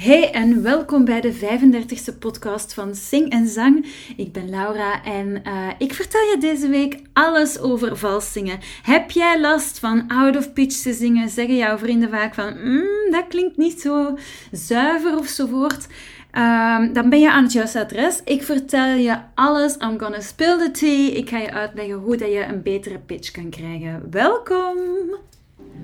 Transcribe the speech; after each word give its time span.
Hey 0.00 0.30
en 0.30 0.62
welkom 0.62 1.04
bij 1.04 1.20
de 1.20 1.34
35e 1.34 2.18
podcast 2.18 2.74
van 2.74 2.94
Sing 2.94 3.30
en 3.30 3.46
Zang. 3.46 3.86
Ik 4.16 4.32
ben 4.32 4.50
Laura 4.50 5.04
en 5.04 5.42
uh, 5.46 5.68
ik 5.78 5.94
vertel 5.94 6.20
je 6.20 6.36
deze 6.40 6.68
week 6.68 7.02
alles 7.12 7.58
over 7.58 7.96
vals 7.96 8.32
zingen. 8.32 8.58
Heb 8.82 9.10
jij 9.10 9.40
last 9.40 9.78
van 9.78 10.08
out 10.08 10.36
of 10.36 10.52
pitch 10.52 10.76
te 10.76 10.92
zingen? 10.92 11.28
Zeggen 11.28 11.56
jouw 11.56 11.78
vrienden 11.78 12.10
vaak 12.10 12.34
van, 12.34 12.54
mm, 12.62 13.10
dat 13.10 13.26
klinkt 13.28 13.56
niet 13.56 13.80
zo 13.80 14.18
zuiver 14.50 15.18
of 15.18 15.26
zo 15.26 15.46
voort. 15.46 15.86
Um, 16.34 16.92
dan 16.92 17.08
ben 17.08 17.20
je 17.20 17.30
aan 17.30 17.42
het 17.42 17.52
juiste 17.52 17.80
adres. 17.80 18.20
Ik 18.24 18.42
vertel 18.42 18.94
je 18.94 19.18
alles. 19.34 19.76
I'm 19.76 19.98
gonna 19.98 20.20
spill 20.20 20.58
the 20.58 20.70
tea. 20.70 21.16
Ik 21.16 21.28
ga 21.28 21.38
je 21.38 21.52
uitleggen 21.52 21.94
hoe 21.94 22.16
dat 22.16 22.32
je 22.32 22.44
een 22.44 22.62
betere 22.62 22.98
pitch 22.98 23.30
kan 23.30 23.50
krijgen. 23.50 24.06
Welkom! 24.10 24.78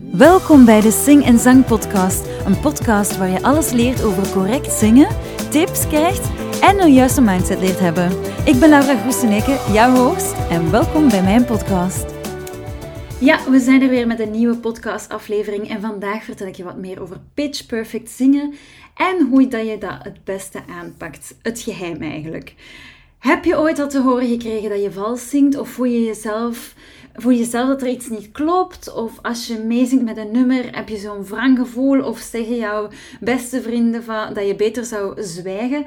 Welkom 0.00 0.64
bij 0.64 0.80
de 0.80 0.90
Sing 0.90 1.24
en 1.24 1.38
Zang 1.38 1.64
Podcast. 1.64 2.26
Een 2.44 2.60
podcast 2.60 3.16
waar 3.16 3.28
je 3.28 3.42
alles 3.42 3.70
leert 3.72 4.02
over 4.02 4.30
correct 4.30 4.72
zingen, 4.72 5.08
tips 5.50 5.86
krijgt 5.86 6.30
en 6.60 6.80
een 6.80 6.92
juiste 6.92 7.20
mindset 7.20 7.58
leert 7.58 7.78
hebben. 7.78 8.10
Ik 8.44 8.58
ben 8.60 8.68
Laura 8.68 8.96
Groeseneke, 8.96 9.72
jouw 9.72 9.94
host, 9.94 10.34
en 10.50 10.70
welkom 10.70 11.08
bij 11.08 11.22
mijn 11.22 11.44
podcast. 11.44 12.04
Ja, 13.20 13.50
we 13.50 13.58
zijn 13.58 13.82
er 13.82 13.88
weer 13.88 14.06
met 14.06 14.20
een 14.20 14.30
nieuwe 14.30 14.56
podcastaflevering 14.56 15.68
en 15.68 15.80
vandaag 15.80 16.24
vertel 16.24 16.46
ik 16.46 16.54
je 16.54 16.64
wat 16.64 16.76
meer 16.76 17.00
over 17.00 17.20
pitch 17.34 17.66
perfect 17.66 18.10
zingen 18.10 18.54
en 18.94 19.26
hoe 19.30 19.48
dat 19.48 19.66
je 19.66 19.78
dat 19.78 19.98
het 20.02 20.24
beste 20.24 20.62
aanpakt. 20.68 21.36
Het 21.42 21.60
geheim 21.60 22.02
eigenlijk. 22.02 22.54
Heb 23.18 23.44
je 23.44 23.58
ooit 23.58 23.78
al 23.78 23.88
te 23.88 24.00
horen 24.00 24.28
gekregen 24.28 24.70
dat 24.70 24.82
je 24.82 24.92
vals 24.92 25.28
zingt 25.28 25.58
of 25.58 25.68
voel 25.68 25.86
je 25.86 26.04
jezelf 26.04 26.74
voel 27.16 27.32
je 27.32 27.44
zelf 27.44 27.68
dat 27.68 27.82
er 27.82 27.88
iets 27.88 28.08
niet 28.08 28.32
klopt? 28.32 28.92
Of 28.94 29.18
als 29.22 29.46
je 29.46 29.58
meezingt 29.58 30.04
met 30.04 30.16
een 30.16 30.32
nummer, 30.32 30.76
heb 30.76 30.88
je 30.88 30.96
zo'n 30.96 31.26
wrang 31.26 31.58
gevoel? 31.58 32.02
Of 32.02 32.18
zeggen 32.18 32.56
jouw 32.56 32.88
beste 33.20 33.62
vrienden 33.62 34.04
van, 34.04 34.34
dat 34.34 34.46
je 34.46 34.56
beter 34.56 34.84
zou 34.84 35.22
zwijgen? 35.22 35.84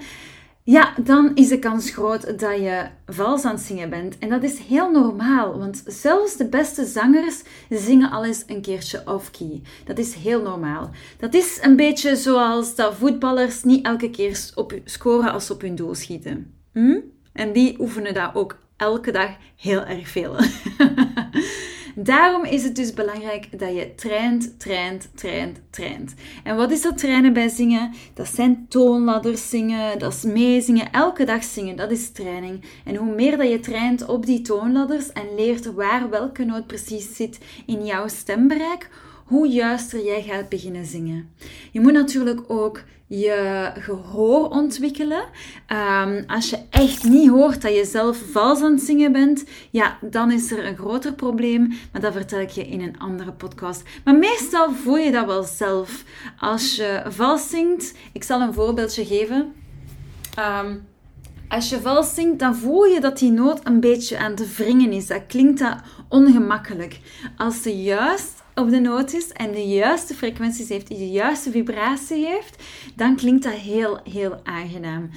Ja, 0.63 0.93
dan 1.03 1.31
is 1.35 1.47
de 1.47 1.59
kans 1.59 1.89
groot 1.89 2.39
dat 2.39 2.57
je 2.57 2.85
vals 3.05 3.43
aan 3.43 3.55
het 3.55 3.61
zingen 3.61 3.89
bent. 3.89 4.17
En 4.17 4.29
dat 4.29 4.43
is 4.43 4.59
heel 4.59 4.91
normaal, 4.91 5.57
want 5.57 5.83
zelfs 5.85 6.37
de 6.37 6.47
beste 6.47 6.85
zangers 6.85 7.41
zingen 7.69 8.11
al 8.11 8.25
eens 8.25 8.43
een 8.47 8.61
keertje 8.61 9.01
off-key. 9.05 9.61
Dat 9.85 9.97
is 9.97 10.13
heel 10.13 10.41
normaal. 10.41 10.89
Dat 11.17 11.33
is 11.33 11.59
een 11.61 11.75
beetje 11.75 12.15
zoals 12.15 12.75
dat 12.75 12.95
voetballers 12.95 13.63
niet 13.63 13.85
elke 13.85 14.09
keer 14.09 14.51
op 14.55 14.73
scoren 14.85 15.31
als 15.31 15.45
ze 15.45 15.53
op 15.53 15.61
hun 15.61 15.75
doel 15.75 15.95
schieten. 15.95 16.53
Hm? 16.73 16.99
En 17.33 17.53
die 17.53 17.79
oefenen 17.79 18.13
dat 18.13 18.35
ook 18.35 18.57
elke 18.79 19.11
dag 19.11 19.29
heel 19.55 19.85
erg 19.85 20.09
veel. 20.09 20.35
Daarom 21.95 22.45
is 22.45 22.63
het 22.63 22.75
dus 22.75 22.93
belangrijk 22.93 23.59
dat 23.59 23.75
je 23.75 23.95
traint, 23.95 24.59
traint, 24.59 25.09
traint, 25.15 25.59
traint. 25.69 26.13
En 26.43 26.55
wat 26.55 26.71
is 26.71 26.81
dat 26.81 26.97
trainen 26.97 27.33
bij 27.33 27.47
zingen? 27.47 27.93
Dat 28.13 28.27
zijn 28.27 28.65
toonladders 28.69 29.49
zingen, 29.49 29.99
dat 29.99 30.13
is 30.13 30.23
meezingen, 30.23 30.91
elke 30.91 31.23
dag 31.23 31.43
zingen, 31.43 31.75
dat 31.75 31.91
is 31.91 32.11
training. 32.11 32.63
En 32.85 32.95
hoe 32.95 33.15
meer 33.15 33.37
dat 33.37 33.49
je 33.49 33.59
traint 33.59 34.05
op 34.05 34.25
die 34.25 34.41
toonladders 34.41 35.11
en 35.11 35.35
leert 35.35 35.73
waar 35.73 36.09
welke 36.09 36.43
noot 36.43 36.67
precies 36.67 37.15
zit 37.15 37.39
in 37.65 37.85
jouw 37.85 38.07
stembereik, 38.07 38.89
hoe 39.29 39.47
juister 39.47 40.05
jij 40.05 40.21
gaat 40.21 40.49
beginnen 40.49 40.85
zingen. 40.85 41.33
Je 41.71 41.79
moet 41.79 41.93
natuurlijk 41.93 42.41
ook 42.47 42.83
je 43.07 43.71
gehoor 43.79 44.49
ontwikkelen. 44.49 45.23
Um, 45.67 46.23
als 46.27 46.49
je 46.49 46.59
echt 46.69 47.03
niet 47.03 47.29
hoort 47.29 47.61
dat 47.61 47.75
je 47.75 47.85
zelf 47.85 48.21
vals 48.31 48.61
aan 48.61 48.71
het 48.71 48.81
zingen 48.81 49.11
bent, 49.11 49.43
ja, 49.69 49.97
dan 50.01 50.31
is 50.31 50.51
er 50.51 50.65
een 50.65 50.77
groter 50.77 51.13
probleem. 51.13 51.67
Maar 51.91 52.01
dat 52.01 52.13
vertel 52.13 52.39
ik 52.39 52.49
je 52.49 52.67
in 52.67 52.81
een 52.81 52.99
andere 52.99 53.31
podcast. 53.31 53.83
Maar 54.03 54.15
meestal 54.15 54.71
voel 54.71 54.97
je 54.97 55.11
dat 55.11 55.25
wel 55.25 55.43
zelf. 55.43 56.03
Als 56.39 56.75
je 56.75 57.01
vals 57.07 57.49
zingt, 57.49 57.93
ik 58.13 58.23
zal 58.23 58.41
een 58.41 58.53
voorbeeldje 58.53 59.05
geven. 59.05 59.53
Um, 60.39 60.87
als 61.47 61.69
je 61.69 61.81
vals 61.81 62.13
zingt, 62.13 62.39
dan 62.39 62.55
voel 62.55 62.83
je 62.83 62.99
dat 62.99 63.17
die 63.19 63.31
noot 63.31 63.59
een 63.63 63.79
beetje 63.79 64.17
aan 64.17 64.35
te 64.35 64.47
wringen 64.57 64.91
is. 64.91 65.07
Dat 65.07 65.25
klinkt 65.27 65.63
ongemakkelijk. 66.09 66.99
Als 67.37 67.61
ze 67.61 67.81
juist 67.81 68.43
de 68.67 68.79
noot 68.79 69.13
is 69.13 69.31
en 69.31 69.51
de 69.51 69.67
juiste 69.67 70.13
frequenties 70.13 70.69
heeft, 70.69 70.87
de 70.87 71.09
juiste 71.09 71.51
vibratie 71.51 72.25
heeft, 72.25 72.63
dan 72.95 73.15
klinkt 73.15 73.43
dat 73.43 73.53
heel, 73.53 73.99
heel 74.03 74.39
aangenaam. 74.43 75.09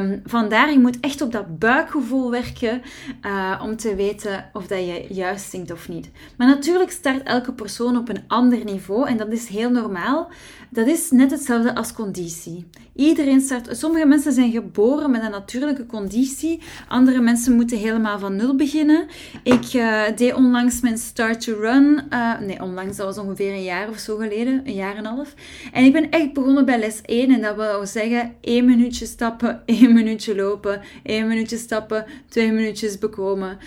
Um, 0.00 0.22
vandaar, 0.24 0.72
je 0.72 0.78
moet 0.78 1.00
echt 1.00 1.20
op 1.20 1.32
dat 1.32 1.58
buikgevoel 1.58 2.30
werken 2.30 2.82
uh, 3.22 3.60
om 3.62 3.76
te 3.76 3.94
weten 3.94 4.50
of 4.52 4.66
dat 4.66 4.78
je 4.78 5.06
juist 5.08 5.50
zingt 5.50 5.70
of 5.70 5.88
niet. 5.88 6.10
Maar 6.36 6.46
natuurlijk 6.46 6.90
start 6.90 7.22
elke 7.22 7.52
persoon 7.52 7.96
op 7.96 8.08
een 8.08 8.24
ander 8.28 8.64
niveau 8.64 9.08
en 9.08 9.16
dat 9.16 9.32
is 9.32 9.48
heel 9.48 9.70
normaal. 9.70 10.30
Dat 10.70 10.86
is 10.86 11.10
net 11.10 11.30
hetzelfde 11.30 11.74
als 11.74 11.92
conditie. 11.92 12.66
Iedereen 12.94 13.40
start. 13.40 13.76
Sommige 13.76 14.06
mensen 14.06 14.32
zijn 14.32 14.50
geboren 14.50 15.10
met 15.10 15.22
een 15.22 15.30
natuurlijke 15.30 15.86
conditie. 15.86 16.60
Andere 16.88 17.20
mensen 17.20 17.54
moeten 17.54 17.78
helemaal 17.78 18.18
van 18.18 18.36
nul 18.36 18.56
beginnen. 18.56 19.06
Ik 19.42 19.72
uh, 19.72 20.02
deed 20.16 20.34
onlangs 20.34 20.80
mijn 20.80 20.98
Start 20.98 21.40
to 21.40 21.60
Run. 21.60 22.02
Uh, 22.10 22.38
nee, 22.38 22.62
onlangs, 22.64 22.96
dat 22.96 23.06
was 23.06 23.24
ongeveer 23.24 23.52
een 23.52 23.62
jaar 23.62 23.88
of 23.88 23.98
zo 23.98 24.16
geleden. 24.16 24.62
Een 24.64 24.74
jaar 24.74 24.96
en 24.96 25.04
een 25.04 25.14
half. 25.14 25.34
En 25.72 25.84
ik 25.84 25.92
ben 25.92 26.10
echt 26.10 26.32
begonnen 26.32 26.64
bij 26.64 26.78
les 26.78 27.00
1. 27.02 27.30
En 27.30 27.40
dat 27.40 27.56
wil 27.56 27.86
zeggen 27.86 28.34
één 28.40 28.64
minuutje 28.64 29.06
stappen, 29.06 29.62
één 29.66 29.92
minuutje 29.92 30.34
lopen, 30.34 30.80
één 31.02 31.26
minuutje 31.26 31.56
stappen, 31.56 32.04
twee 32.28 32.52
minuutjes 32.52 32.98
bekomen. 32.98 33.58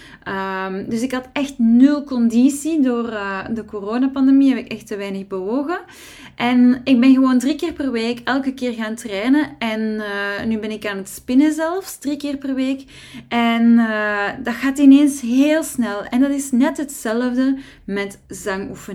Um, 0.68 0.90
dus 0.90 1.02
ik 1.02 1.12
had 1.12 1.28
echt 1.34 1.54
nul 1.58 2.04
conditie. 2.04 2.82
Door 2.82 3.10
uh, 3.10 3.40
de 3.54 3.66
coronapandemie 3.66 4.50
heb 4.50 4.58
ik 4.58 4.72
echt 4.72 4.88
te 4.88 4.98
weinig 4.98 5.28
bewogen. 5.28 5.80
En 6.36 6.82
ik 6.84 7.00
ben 7.00 7.14
gewoon 7.14 7.40
drie 7.40 7.56
keer 7.56 7.74
per 7.74 7.92
week 7.92 8.22
elke 8.24 8.54
keer 8.54 8.74
gaan 8.74 8.96
trainen. 8.96 9.56
En 9.60 9.82
uh, 9.82 10.46
nu 10.46 10.60
ben 10.60 10.72
ik 10.72 10.86
aan 10.86 10.98
het 10.98 11.10
spinnen 11.10 11.54
zelfs, 11.54 11.98
drie 11.98 12.18
keer 12.18 12.38
per 12.38 12.54
week. 12.54 12.84
En 13.28 13.64
uh, 13.64 14.28
dat 14.44 14.54
gaat 14.54 14.78
ineens 14.78 15.22
heel 15.22 15.64
snel. 15.64 16.04
En 16.04 16.20
dat 16.20 16.30
is 16.30 16.52
net 16.52 16.78
hetzelfde 16.78 17.58
met 17.84 18.20
zangoefeningen. 18.28 18.87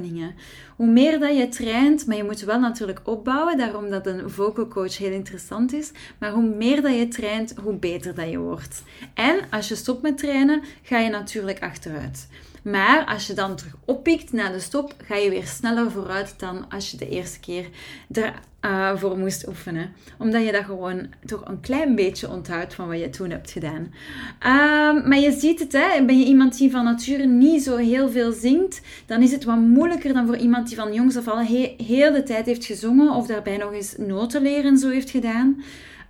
Hoe 0.77 0.87
meer 0.87 1.19
dat 1.19 1.37
je 1.37 1.49
traint, 1.49 2.07
maar 2.07 2.17
je 2.17 2.25
moet 2.25 2.41
wel 2.41 2.61
natuurlijk 2.61 3.01
opbouwen, 3.05 3.59
daarom 3.59 3.91
dat 3.91 4.07
een 4.07 4.31
vocal 4.31 4.69
coach 4.69 4.99
heel 4.99 5.13
interessant 5.13 5.73
is. 5.73 5.91
Maar 6.19 6.33
hoe 6.33 6.55
meer 6.55 6.83
dat 6.83 6.95
je 6.99 7.09
traint, 7.09 7.55
hoe 7.63 7.75
beter 7.75 8.15
dat 8.15 8.31
je 8.31 8.39
wordt. 8.39 8.83
En 9.15 9.41
als 9.51 9.69
je 9.69 9.75
stopt 9.75 10.03
met 10.03 10.19
trainen, 10.19 10.63
ga 10.83 10.99
je 10.99 11.11
natuurlijk 11.11 11.63
achteruit. 11.63 12.29
Maar 12.63 13.05
als 13.05 13.27
je 13.27 13.33
dan 13.33 13.57
terug 13.57 13.75
oppikt 13.85 14.33
na 14.33 14.51
de 14.51 14.61
stop, 14.61 14.95
ga 15.05 15.17
je 15.17 15.31
weer 15.31 15.47
sneller 15.47 15.91
vooruit 15.91 16.35
dan 16.37 16.65
als 16.69 16.91
je 16.91 16.97
de 16.97 17.09
eerste 17.09 17.41
keer 17.41 17.69
ervoor 18.61 19.13
uh, 19.13 19.19
moest 19.19 19.49
oefenen. 19.49 19.93
Omdat 20.19 20.45
je 20.45 20.53
dat 20.53 20.65
gewoon 20.65 21.07
toch 21.25 21.43
een 21.45 21.61
klein 21.61 21.95
beetje 21.95 22.31
onthoudt 22.31 22.75
van 22.75 22.89
wat 22.89 22.99
je 22.99 23.11
toen 23.11 23.31
hebt 23.31 23.51
gedaan. 23.51 23.95
Uh, 24.41 25.07
maar 25.07 25.19
je 25.19 25.33
ziet 25.33 25.59
het, 25.59 25.73
hè? 25.73 26.05
ben 26.05 26.19
je 26.19 26.25
iemand 26.25 26.59
die 26.59 26.71
van 26.71 26.85
nature 26.85 27.27
niet 27.27 27.63
zo 27.63 27.77
heel 27.77 28.11
veel 28.11 28.33
zingt, 28.33 28.81
dan 29.07 29.23
is 29.23 29.33
het 29.33 29.45
wat 29.45 29.57
moeilijker 29.57 30.13
dan 30.13 30.27
voor 30.27 30.37
iemand 30.37 30.69
die 30.69 30.77
van 30.77 30.95
jongs 30.95 31.17
af 31.17 31.29
al 31.29 31.41
he 31.41 31.75
heel 31.87 32.13
de 32.13 32.23
tijd 32.23 32.47
heeft 32.47 32.65
gezongen 32.65 33.15
of 33.15 33.27
daarbij 33.27 33.57
nog 33.57 33.73
eens 33.73 33.95
noten 33.99 34.43
leren 34.43 34.79
zo 34.79 34.91
heeft 34.91 35.11
gedaan. 35.11 35.63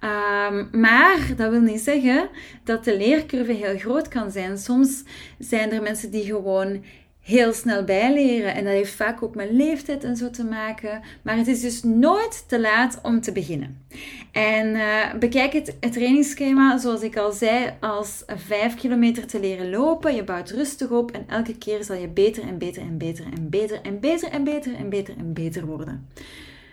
Um, 0.04 0.68
maar 0.80 1.32
dat 1.36 1.50
wil 1.50 1.60
niet 1.60 1.80
zeggen 1.80 2.28
dat 2.64 2.84
de 2.84 2.96
leercurve 2.96 3.52
heel 3.52 3.78
groot 3.78 4.08
kan 4.08 4.30
zijn. 4.30 4.58
Soms 4.58 5.02
zijn 5.38 5.72
er 5.72 5.82
mensen 5.82 6.10
die 6.10 6.24
gewoon 6.24 6.82
heel 7.22 7.52
snel 7.52 7.84
bijleren. 7.84 8.54
En 8.54 8.64
dat 8.64 8.72
heeft 8.72 8.94
vaak 8.94 9.22
ook 9.22 9.34
met 9.34 9.50
leeftijd 9.50 10.04
en 10.04 10.16
zo 10.16 10.30
te 10.30 10.44
maken. 10.44 11.00
Maar 11.22 11.36
het 11.36 11.46
is 11.46 11.60
dus 11.60 11.82
nooit 11.82 12.44
te 12.48 12.60
laat 12.60 12.98
om 13.02 13.20
te 13.20 13.32
beginnen. 13.32 13.84
En 14.32 14.66
uh, 14.66 15.14
bekijk 15.18 15.52
het, 15.52 15.76
het 15.80 15.92
trainingsschema, 15.92 16.78
zoals 16.78 17.02
ik 17.02 17.16
al 17.16 17.32
zei, 17.32 17.72
als 17.80 18.22
5 18.26 18.74
kilometer 18.74 19.26
te 19.26 19.40
leren 19.40 19.70
lopen. 19.70 20.14
Je 20.14 20.24
bouwt 20.24 20.50
rustig 20.50 20.90
op 20.90 21.10
en 21.10 21.24
elke 21.28 21.58
keer 21.58 21.84
zal 21.84 21.96
je 21.96 22.08
beter 22.08 22.42
en 22.42 22.58
beter 22.58 22.82
en 22.82 22.98
beter 22.98 23.24
en 23.24 23.50
beter 23.50 23.80
en 23.82 24.00
beter 24.00 24.30
en 24.30 24.44
beter 24.44 24.74
en 24.74 24.88
beter 24.88 25.14
en 25.18 25.32
beter 25.32 25.66
worden. 25.66 26.08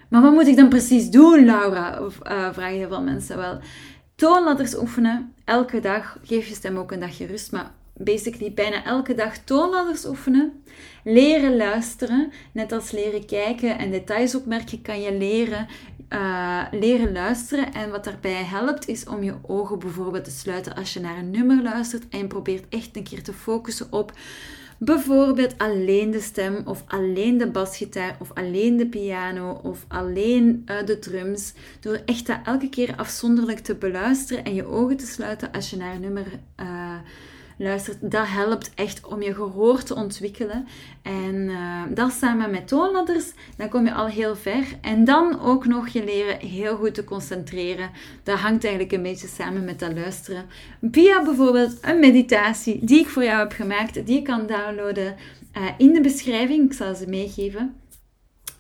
Maar 0.10 0.22
wat 0.22 0.34
moet 0.34 0.48
ik 0.48 0.56
dan 0.56 0.70
precies 0.70 1.10
doen, 1.10 1.46
Laura? 1.46 2.06
Of, 2.06 2.20
uh, 2.24 2.54
vragen 2.54 2.78
heel 2.78 2.88
veel 2.88 3.02
mensen 3.02 3.38
wel. 3.38 3.60
Toonladders 4.16 4.78
oefenen, 4.78 5.34
elke 5.46 5.80
dag. 5.80 6.18
Geef 6.24 6.48
je 6.48 6.54
stem 6.54 6.78
ook 6.78 6.92
een 6.92 7.00
dagje 7.00 7.26
rust, 7.26 7.52
maar 7.52 7.72
basically 7.94 8.54
bijna 8.54 8.84
elke 8.84 9.14
dag 9.14 9.38
toonladders 9.38 10.06
oefenen. 10.06 10.64
Leren 11.04 11.56
luisteren, 11.58 12.32
net 12.52 12.72
als 12.72 12.92
leren 12.92 13.26
kijken 13.26 13.78
en 13.78 13.92
details 13.92 14.36
opmerken, 14.36 14.82
kan 14.82 15.02
je 15.02 15.18
leren, 15.18 15.68
uh, 16.14 16.64
leren 16.72 17.12
luisteren. 17.12 17.74
En 17.74 17.90
wat 17.90 18.04
daarbij 18.04 18.44
helpt, 18.44 18.88
is 18.88 19.06
om 19.06 19.24
je 19.24 19.34
ogen 19.42 19.80
bijvoorbeeld 19.80 20.24
te 20.24 20.32
sluiten 20.32 20.76
als 20.76 20.94
je 20.94 21.00
naar 21.00 21.18
een 21.18 21.32
nummer 21.32 21.64
luistert 21.64 22.10
en 22.10 22.20
je 22.20 22.28
probeert 22.28 22.66
echt 22.70 22.96
een 22.96 23.04
keer 23.04 23.24
te 23.24 23.34
focussen 23.34 23.88
op 23.90 24.12
Bijvoorbeeld 24.82 25.58
alleen 25.58 26.12
de 26.12 26.20
stem 26.20 26.62
of 26.66 26.84
alleen 26.88 27.38
de 27.38 27.48
basgitaar 27.48 28.18
of 28.20 28.32
alleen 28.34 28.78
de 28.78 28.88
piano 28.88 29.60
of 29.64 29.86
alleen 29.88 30.66
uh, 30.66 30.86
de 30.86 31.00
drums. 31.00 31.54
Door 31.80 32.02
echt 32.06 32.28
dat 32.28 32.40
elke 32.44 32.70
keer 32.70 32.96
afzonderlijk 32.96 33.60
te 33.60 33.76
beluisteren 33.76 34.44
en 34.44 34.54
je 34.54 34.66
ogen 34.66 34.98
te 34.98 35.06
sluiten 35.06 35.52
als 35.52 35.70
je 35.70 35.78
naar 35.78 36.00
nummer 36.00 36.26
uh, 36.60 36.96
luistert, 37.60 38.12
dat 38.12 38.28
helpt 38.28 38.72
echt 38.76 39.06
om 39.08 39.22
je 39.22 39.34
gehoor 39.34 39.84
te 39.84 39.96
ontwikkelen. 39.96 40.68
En 41.02 41.36
uh, 41.36 41.84
dat 41.90 42.12
samen 42.12 42.52
met 42.52 42.68
toonladders, 42.68 43.32
dan 43.58 43.70
kom 43.70 43.86
je 43.86 43.94
al 43.94 44.08
heel 44.08 44.36
ver. 44.36 44.64
En 44.82 45.04
dan 45.04 45.40
ook 45.42 45.66
nog 45.66 45.88
je 45.88 46.04
leren 46.04 46.40
heel 46.40 46.76
goed 46.76 46.94
te 46.94 47.04
concentreren. 47.04 47.90
Dat 48.24 48.40
hangt 48.40 48.64
eigenlijk 48.64 48.94
een 48.94 49.02
beetje 49.02 49.28
samen 49.28 49.66
met 49.66 49.80
dat 49.80 49.94
luisteren. 49.94 50.46
Via 50.92 51.24
bijvoorbeeld 51.24 51.78
een 51.82 52.00
meditatie 52.00 52.86
die 52.86 53.00
ik 53.00 53.08
voor 53.08 53.24
jou 53.24 53.40
heb 53.40 53.52
gemaakt, 53.52 54.06
die 54.06 54.16
je 54.16 54.22
kan 54.22 54.48
downloaden 54.48 55.16
uh, 55.58 55.64
in 55.78 55.94
de 55.94 56.02
beschrijving. 56.02 56.66
Ik 56.66 56.74
zal 56.74 56.96
ze 56.96 57.08
meegeven. 57.08 57.74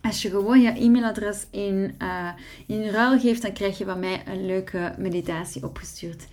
Als 0.01 0.21
je 0.21 0.29
gewoon 0.29 0.61
je 0.61 0.71
e-mailadres 0.71 1.45
in, 1.51 1.95
uh, 2.01 2.29
in 2.67 2.89
ruil 2.89 3.19
geeft, 3.19 3.41
dan 3.41 3.53
krijg 3.53 3.77
je 3.77 3.85
van 3.85 3.99
mij 3.99 4.21
een 4.25 4.45
leuke 4.45 4.93
meditatie 4.97 5.63
opgestuurd. 5.63 6.27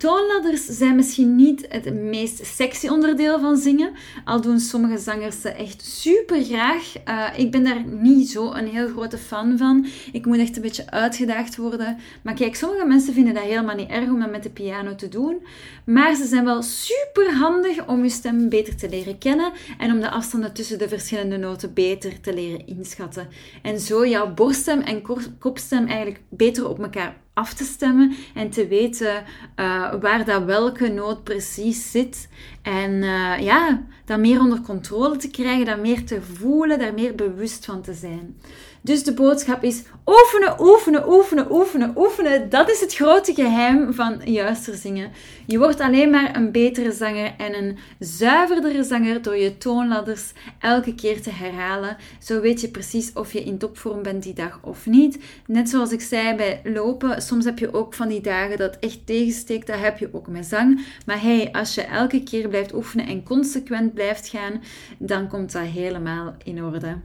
Toonladders 0.00 0.64
zijn 0.64 0.96
misschien 0.96 1.36
niet 1.36 1.66
het 1.68 1.94
meest 1.94 2.46
sexy 2.46 2.88
onderdeel 2.88 3.40
van 3.40 3.56
zingen, 3.56 3.92
al 4.24 4.40
doen 4.40 4.60
sommige 4.60 4.98
zangers 4.98 5.40
ze 5.40 5.48
echt 5.48 5.84
super 5.84 6.44
graag. 6.44 6.92
Uh, 7.08 7.26
ik 7.36 7.50
ben 7.50 7.64
daar 7.64 7.84
niet 7.84 8.30
zo 8.30 8.52
een 8.52 8.66
heel 8.66 8.88
grote 8.88 9.18
fan 9.18 9.58
van. 9.58 9.86
Ik 10.12 10.26
moet 10.26 10.38
echt 10.38 10.56
een 10.56 10.62
beetje 10.62 10.90
uitgedaagd 10.90 11.56
worden. 11.56 11.98
Maar 12.22 12.34
kijk, 12.34 12.54
sommige 12.54 12.86
mensen 12.86 13.14
vinden 13.14 13.34
dat 13.34 13.42
helemaal 13.42 13.76
niet 13.76 13.90
erg 13.90 14.08
om 14.08 14.20
dat 14.20 14.30
met 14.30 14.42
de 14.42 14.50
piano 14.50 14.94
te 14.94 15.08
doen. 15.08 15.46
Maar 15.84 16.14
ze 16.14 16.26
zijn 16.26 16.44
wel 16.44 16.62
super 16.62 17.32
handig 17.32 17.86
om 17.86 18.02
je 18.02 18.10
stem 18.10 18.48
beter 18.48 18.76
te 18.76 18.88
leren 18.88 19.18
kennen 19.18 19.52
en 19.78 19.92
om 19.92 20.00
de 20.00 20.10
afstanden 20.10 20.52
tussen 20.52 20.78
de 20.78 20.88
verschillende 20.88 21.36
noten 21.36 21.74
beter 21.74 22.20
te 22.20 22.34
leren 22.34 22.66
inschatten. 22.66 23.28
En 23.62 23.80
zo 23.80 24.06
jouw 24.06 24.34
borststem 24.34 24.80
en 24.80 25.02
kopstem 25.38 25.86
eigenlijk 25.86 26.20
beter 26.28 26.68
op 26.68 26.82
elkaar 26.82 27.16
af 27.40 27.54
te 27.54 27.64
stemmen 27.64 28.16
en 28.34 28.50
te 28.50 28.66
weten 28.66 29.24
uh, 29.56 29.94
waar 30.00 30.24
dat 30.24 30.44
welke 30.44 30.88
noot 30.88 31.24
precies 31.24 31.90
zit. 31.90 32.28
En 32.62 32.90
uh, 32.90 33.40
ja, 33.40 33.82
dat 34.04 34.18
meer 34.18 34.40
onder 34.40 34.60
controle 34.60 35.16
te 35.16 35.30
krijgen, 35.30 35.64
dat 35.64 35.80
meer 35.80 36.04
te 36.04 36.22
voelen, 36.22 36.78
daar 36.78 36.94
meer 36.94 37.14
bewust 37.14 37.64
van 37.64 37.82
te 37.82 37.94
zijn. 37.94 38.36
Dus 38.82 39.04
de 39.04 39.14
boodschap 39.14 39.62
is 39.62 39.82
oefenen, 40.06 40.60
oefenen, 40.60 41.12
oefenen, 41.12 41.52
oefenen, 41.52 41.92
oefenen. 41.96 42.48
Dat 42.48 42.70
is 42.70 42.80
het 42.80 42.94
grote 42.94 43.34
geheim 43.34 43.94
van 43.94 44.20
juister 44.24 44.74
zingen. 44.74 45.10
Je 45.46 45.58
wordt 45.58 45.80
alleen 45.80 46.10
maar 46.10 46.36
een 46.36 46.52
betere 46.52 46.92
zanger 46.92 47.34
en 47.38 47.58
een 47.58 47.78
zuiverdere 47.98 48.84
zanger 48.84 49.22
door 49.22 49.36
je 49.36 49.58
toonladders 49.58 50.32
elke 50.58 50.94
keer 50.94 51.22
te 51.22 51.30
herhalen. 51.30 51.96
Zo 52.22 52.40
weet 52.40 52.60
je 52.60 52.68
precies 52.68 53.12
of 53.12 53.32
je 53.32 53.42
in 53.42 53.58
topvorm 53.58 54.02
bent 54.02 54.22
die 54.22 54.34
dag 54.34 54.58
of 54.62 54.86
niet. 54.86 55.18
Net 55.46 55.68
zoals 55.68 55.92
ik 55.92 56.00
zei 56.00 56.36
bij 56.36 56.60
lopen, 56.64 57.22
soms 57.22 57.44
heb 57.44 57.58
je 57.58 57.74
ook 57.74 57.94
van 57.94 58.08
die 58.08 58.20
dagen 58.20 58.58
dat 58.58 58.76
echt 58.78 59.06
tegensteekt. 59.06 59.66
Dat 59.66 59.80
heb 59.80 59.98
je 59.98 60.08
ook 60.12 60.26
met 60.28 60.46
zang. 60.46 60.86
Maar 61.06 61.22
hey, 61.22 61.48
als 61.52 61.74
je 61.74 61.82
elke 61.82 62.22
keer 62.22 62.48
blijft 62.50 62.74
oefenen 62.74 63.06
en 63.06 63.22
consequent 63.22 63.94
blijft 63.94 64.28
gaan, 64.28 64.62
dan 64.98 65.28
komt 65.28 65.52
dat 65.52 65.62
helemaal 65.62 66.34
in 66.44 66.64
orde. 66.64 66.96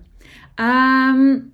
Um, 0.55 1.53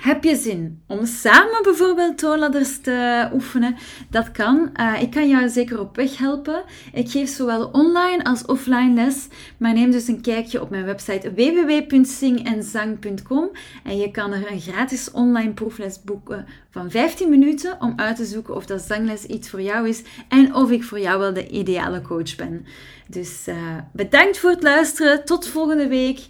heb 0.00 0.24
je 0.24 0.36
zin 0.36 0.82
om 0.86 1.06
samen 1.06 1.62
bijvoorbeeld 1.62 2.18
toonladders 2.18 2.80
te 2.80 3.28
oefenen? 3.32 3.76
Dat 4.10 4.30
kan. 4.30 4.70
Uh, 4.80 5.02
ik 5.02 5.10
kan 5.10 5.28
jou 5.28 5.48
zeker 5.48 5.80
op 5.80 5.96
weg 5.96 6.18
helpen. 6.18 6.62
Ik 6.92 7.10
geef 7.10 7.28
zowel 7.28 7.68
online 7.72 8.24
als 8.24 8.44
offline 8.44 8.94
les. 8.94 9.28
Maar 9.56 9.72
neem 9.72 9.90
dus 9.90 10.08
een 10.08 10.20
kijkje 10.20 10.62
op 10.62 10.70
mijn 10.70 10.84
website 10.84 11.34
www.zingenzang.com 11.34 13.50
en 13.84 13.96
je 13.96 14.10
kan 14.10 14.32
er 14.32 14.52
een 14.52 14.60
gratis 14.60 15.10
online 15.10 15.52
proefles 15.52 16.02
boeken 16.02 16.46
van 16.70 16.90
15 16.90 17.30
minuten 17.30 17.76
om 17.80 17.92
uit 17.96 18.16
te 18.16 18.24
zoeken 18.24 18.54
of 18.54 18.66
dat 18.66 18.82
zangles 18.82 19.24
iets 19.24 19.50
voor 19.50 19.62
jou 19.62 19.88
is 19.88 20.02
en 20.28 20.54
of 20.54 20.70
ik 20.70 20.84
voor 20.84 21.00
jou 21.00 21.18
wel 21.18 21.32
de 21.32 21.48
ideale 21.48 22.02
coach 22.02 22.36
ben. 22.36 22.66
Dus 23.08 23.48
uh, 23.48 23.56
bedankt 23.92 24.38
voor 24.38 24.50
het 24.50 24.62
luisteren. 24.62 25.24
Tot 25.24 25.48
volgende 25.48 25.88
week. 25.88 26.26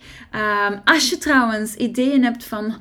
Um, 0.69 0.81
als 0.85 1.11
je 1.11 1.19
trouwens 1.19 1.75
ideeën 1.75 2.25
hebt 2.25 2.45
van, 2.45 2.75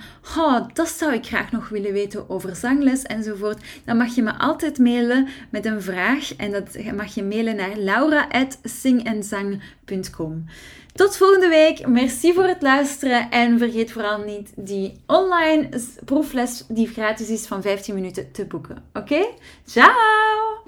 dat 0.75 0.87
zou 0.87 1.13
ik 1.13 1.25
graag 1.25 1.51
nog 1.51 1.69
willen 1.69 1.93
weten 1.93 2.29
over 2.29 2.55
zangles 2.55 3.01
enzovoort, 3.01 3.63
dan 3.85 3.97
mag 3.97 4.15
je 4.15 4.21
me 4.21 4.37
altijd 4.37 4.79
mailen 4.79 5.27
met 5.49 5.65
een 5.65 5.81
vraag. 5.81 6.35
En 6.35 6.51
dat 6.51 6.77
mag 6.95 7.15
je 7.15 7.23
mailen 7.23 7.55
naar 7.55 7.75
laura.singenzang.com. 7.75 10.45
Tot 10.93 11.17
volgende 11.17 11.47
week. 11.47 11.87
Merci 11.87 12.33
voor 12.33 12.47
het 12.47 12.61
luisteren. 12.61 13.29
En 13.29 13.57
vergeet 13.57 13.91
vooral 13.91 14.19
niet 14.19 14.51
die 14.55 14.99
online 15.05 15.69
proefles 16.05 16.65
die 16.67 16.87
gratis 16.87 17.29
is 17.29 17.47
van 17.47 17.61
15 17.61 17.95
minuten 17.95 18.31
te 18.31 18.45
boeken. 18.45 18.83
Oké? 18.93 19.25
Ciao! 19.65 20.63